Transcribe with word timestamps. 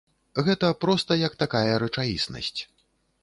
Гэта 0.45 0.69
проста 0.85 1.17
як 1.27 1.37
такая 1.43 1.75
рэчаіснасць. 1.83 2.61